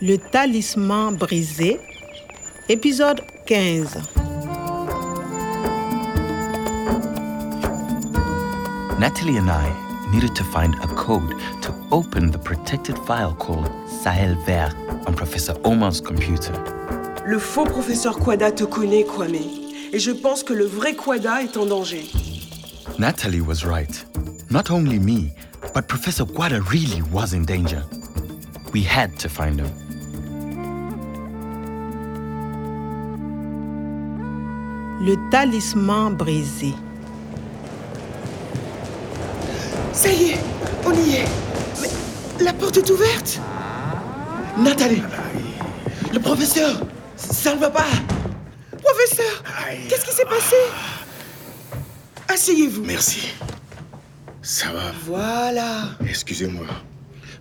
[0.00, 1.80] Le talisman brisé,
[2.68, 4.00] épisode 15.
[9.00, 9.68] Natalie and I
[10.12, 14.72] needed to find a code to open the protected file called Sahel Vert
[15.08, 16.52] on Professor Omar's computer.
[17.26, 19.34] Le faux professeur Quada te connaît, Kwame.
[19.92, 22.04] Et je pense que le vrai Quada est en danger.
[23.00, 24.04] Natalie was right.
[24.48, 25.32] Not only me,
[25.74, 27.82] but Professor Guada really was in danger.
[28.72, 29.87] We had to find him.
[35.00, 36.74] Le talisman brisé.
[39.92, 40.38] Ça y est,
[40.84, 41.24] on y est.
[41.80, 43.40] Mais la porte est ouverte.
[44.58, 45.02] Nathalie
[46.12, 46.80] Le professeur
[47.16, 47.86] Ça ne va pas
[48.82, 49.42] Professeur,
[49.88, 50.56] qu'est-ce qui s'est passé?
[52.28, 52.82] Asseyez-vous.
[52.84, 53.28] Merci.
[54.42, 55.90] Ça va Voilà.
[56.08, 56.66] Excusez-moi.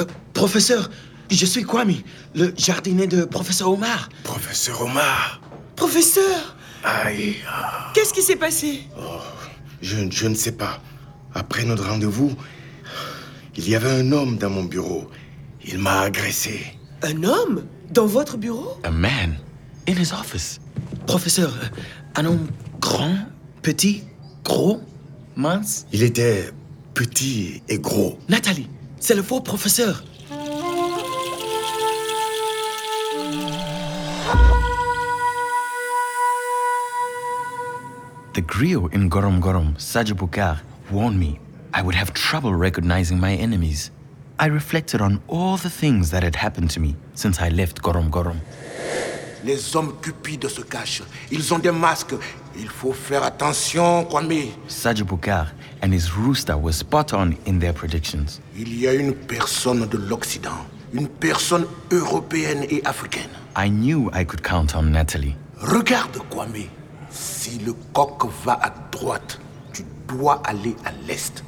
[0.00, 0.04] Euh,
[0.34, 0.90] professeur,
[1.30, 1.94] je suis Kwame,
[2.34, 4.08] le jardinier de professeur Omar.
[4.24, 5.40] Professeur Omar
[5.76, 7.36] Professeur, Aïe.
[7.94, 8.82] qu'est-ce qui s'est passé?
[9.82, 10.80] Je, je ne sais pas.
[11.34, 12.32] Après notre rendez-vous,
[13.56, 15.08] il y avait un homme dans mon bureau.
[15.64, 16.64] Il m'a agressé.
[17.02, 17.64] Un homme?
[17.90, 18.78] Dans votre bureau?
[18.84, 19.36] A man
[19.88, 20.60] in his office.
[21.06, 21.66] Professeur, euh,
[22.16, 22.46] un homme
[22.80, 23.16] grand,
[23.62, 24.04] petit,
[24.44, 24.80] gros,
[25.36, 25.86] mince?
[25.92, 26.50] Il était
[26.94, 28.18] petit et gros.
[28.28, 28.68] Nathalie,
[29.00, 30.04] c'est le faux professeur.
[38.50, 40.58] Griot in Gorom Gorom, Sajibukar,
[40.90, 41.38] warned me
[41.72, 43.92] I would have trouble recognizing my enemies.
[44.40, 48.10] I reflected on all the things that had happened to me since I left Gorom
[48.10, 48.40] Gorom.
[49.44, 51.02] Les hommes cupides se cachent.
[51.30, 52.16] Ils ont des masques.
[52.56, 54.50] Il faut faire attention, Kwame.
[54.66, 58.40] Sajibukar and his rooster were spot on in their predictions.
[58.56, 63.30] Il y a une personne de l'Occident, une personne européenne et africaine.
[63.56, 65.36] I knew I could count on Natalie.
[65.60, 66.79] Regarde, Kwame.
[67.10, 69.38] Si le coq va à droite,
[69.72, 71.42] tu dois aller à l'est.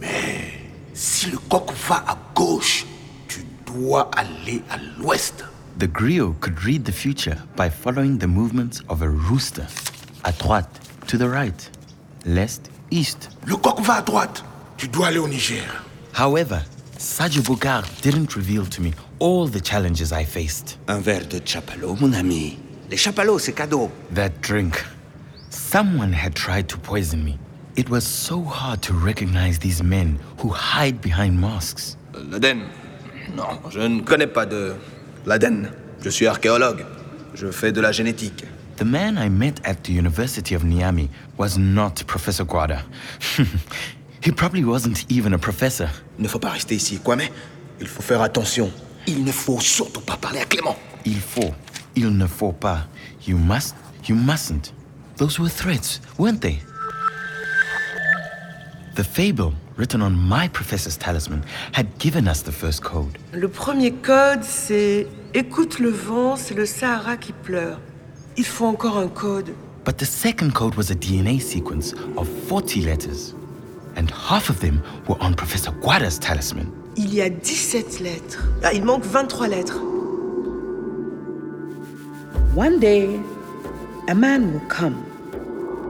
[0.00, 0.52] Mais
[0.94, 2.86] si le coq va à gauche,
[3.28, 5.44] tu dois aller à l'ouest.
[5.78, 9.66] The griot could read the future by following the movements of a rooster.
[10.24, 11.70] À droite, to the right,
[12.24, 13.30] l'est, east.
[13.46, 14.44] Le coq va à droite,
[14.76, 15.62] tu dois aller au Niger.
[16.14, 16.62] However,
[16.98, 20.78] Sajibukar didn't reveal to me all the challenges I faced.
[20.88, 22.58] Un verre de chapalot, mon ami.
[22.90, 23.90] Les chapelots, c'est cadeau.
[24.14, 24.84] That drink.
[25.50, 27.38] Someone had tried to poison me.
[27.76, 31.96] It was so hard to recognize these men who hide behind masks.
[32.14, 32.62] L'Aden
[33.36, 34.74] Non, je ne connais pas de
[35.26, 35.70] l'Aden.
[36.02, 36.84] Je suis archéologue.
[37.34, 38.44] Je fais de la génétique.
[38.76, 42.82] The man I met at the University of Niamey was not Professor Guada.
[44.20, 45.88] he probably wasn't even a professor.
[46.18, 47.28] Il ne faut pas rester ici, Kwame.
[47.80, 48.70] Il faut faire attention.
[49.06, 50.76] Il ne faut surtout pas parler à Clément.
[51.04, 51.54] Il faut,
[51.96, 52.86] il ne faut pas.
[53.26, 53.74] You must,
[54.08, 54.72] you mustn't.
[55.18, 56.60] Those were threats, weren't they?
[58.94, 61.42] The fable written on my professor's talisman
[61.72, 63.18] had given us the first code.
[63.32, 67.80] Le premier code, c'est Écoute le vent, c'est le Sahara qui pleure.
[68.36, 69.54] Il faut encore un code.
[69.84, 73.34] But the second code was a DNA sequence of 40 letters.
[73.96, 76.68] And half of them were on Professor Guada's talisman.
[76.96, 78.38] Il y a 17 lettres.
[78.62, 79.80] Ah, il manque 23 lettres.
[82.54, 83.18] One day,
[84.08, 85.04] a man will come.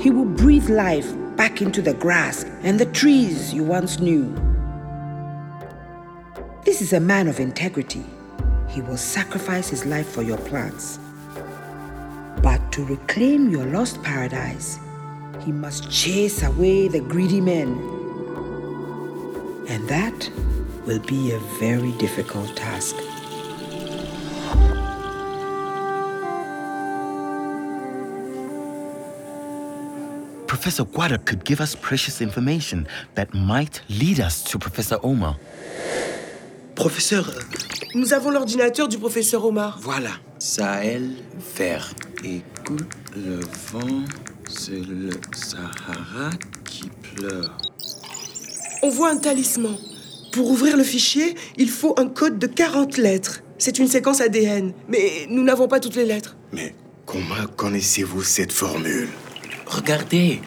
[0.00, 4.34] He will breathe life back into the grass and the trees you once knew.
[6.64, 8.04] This is a man of integrity.
[8.68, 10.98] He will sacrifice his life for your plants.
[12.42, 14.80] But to reclaim your lost paradise,
[15.42, 17.68] he must chase away the greedy men.
[19.68, 20.28] And that
[20.84, 22.96] will be a very difficult task.
[30.60, 35.38] Professor Guada could give us precious information that might lead us to Professor Omar.
[36.74, 37.40] Professeur, euh,
[37.94, 39.78] Nous avons l'ordinateur du professeur Omar.
[39.80, 40.10] Voilà.
[40.38, 41.12] Sahel
[41.56, 41.94] vert.
[42.22, 43.40] Écoute le
[43.72, 44.04] vent,
[44.50, 46.28] c'est le Sahara
[46.66, 47.56] qui pleure.
[48.82, 49.78] On voit un talisman.
[50.30, 53.40] Pour ouvrir le fichier, il faut un code de 40 lettres.
[53.56, 56.36] C'est une séquence ADN, mais nous n'avons pas toutes les lettres.
[56.52, 56.74] mais
[57.06, 59.08] comment connaissez-vous cette formule?
[59.70, 60.40] Regardez.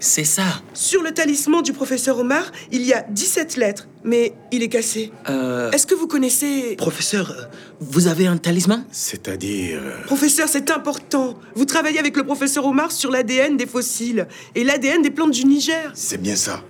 [0.00, 0.44] C'est ça.
[0.74, 5.10] Sur le talisman du professeur Omar, il y a 17 lettres, mais il est cassé.
[5.28, 6.76] Euh, Est-ce que vous connaissez...
[6.76, 7.42] professeur, euh,
[7.80, 8.84] vous avez un talisman?
[8.92, 9.80] C'est-à-dire...
[9.82, 11.36] euh, Professeur, c'est important.
[11.56, 15.44] Vous travaillez avec le professeur Omar sur l'ADN des fossiles et l'ADN des plantes du
[15.44, 15.90] Niger.
[15.94, 16.62] C'est bien ça.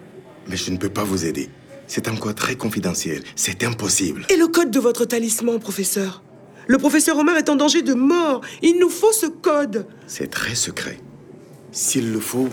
[0.49, 1.51] Mais je ne peux pas vous aider.
[1.87, 3.23] C'est encore très confidentiel.
[3.37, 4.25] C'est impossible.
[4.31, 6.23] Et le code de votre talisman, professeur?
[6.67, 8.41] Le professeur Omar est en danger de mort.
[8.63, 9.87] Il nous faut ce code.
[10.07, 10.99] C'est très secret.
[11.71, 12.49] S'il le faut,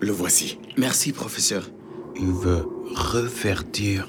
[0.00, 0.58] le voici.
[0.76, 1.68] Merci, professeur.
[2.16, 4.08] Il veut reverdir.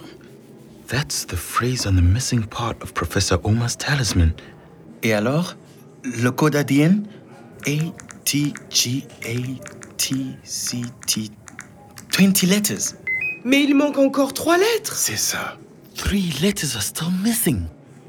[0.87, 4.33] That's the phrase on the missing part of Professor Omar's talisman.
[5.03, 5.55] Et alors,
[6.03, 7.03] le code ADN
[7.67, 7.77] A
[8.25, 9.35] T G A
[9.97, 11.31] T C T
[12.17, 12.95] 20 letters.
[13.43, 14.95] Mais il manque encore trois lettres.
[14.95, 15.57] C'est ça.
[15.95, 17.63] Three letters are still missing.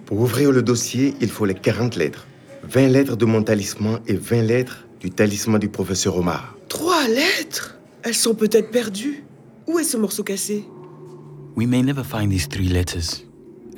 [0.06, 2.26] Pour ouvrir le dossier, il faut les 40 lettres.
[2.64, 6.56] 20 lettres de mon talisman et 20 lettres du talisman du professeur Omar.
[6.68, 7.76] Trois lettres?
[8.04, 9.24] Elles sont peut-être perdues.
[9.66, 10.64] Où est ce morceau cassé?
[11.56, 13.24] We may never find these three letters,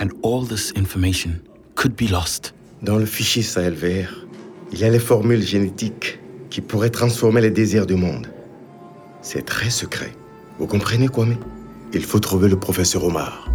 [0.00, 1.40] and all this information
[1.76, 2.52] could be lost.
[2.82, 4.26] Dans le fichier Sahel vert,
[4.70, 8.28] il y a les formules génétiques qui pourraient transformer les désirs du monde.
[9.22, 10.12] C'est très secret.
[10.58, 11.36] Vous comprenez, Kwame?
[11.94, 13.48] Il faut trouver le professeur Omar.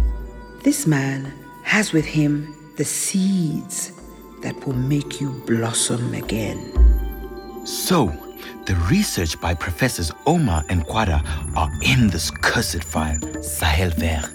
[0.64, 1.32] This man
[1.64, 3.92] has with him the seeds
[4.42, 6.58] that will make you blossom again.
[7.64, 8.12] So,
[8.64, 11.22] the research by Professors Omar and Quada
[11.56, 14.30] are in this cursed file, Sahel Vert.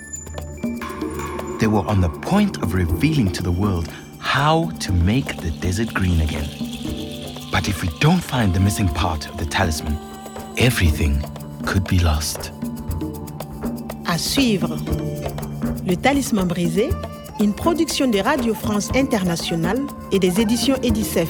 [1.59, 3.87] They were on the point of revealing to the world
[4.19, 6.47] how to make the desert green again.
[7.51, 9.97] But if we don't find the missing part of the talisman,
[10.57, 11.23] everything
[11.65, 12.51] could be lost.
[14.05, 14.77] À suivre.
[15.87, 16.89] Le Talisman brisé,
[17.39, 19.81] une production de Radio France Internationale
[20.11, 21.29] et des éditions Edicef.